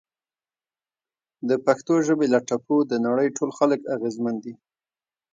د 1.49 1.51
پښتو 1.65 1.93
ژبې 2.07 2.27
له 2.33 2.39
ټپو 2.47 2.77
د 2.91 2.93
نړۍ 3.07 3.27
ټول 3.37 3.49
خلک 3.57 3.79
اغیزمن 3.95 4.35
دي! 4.43 4.53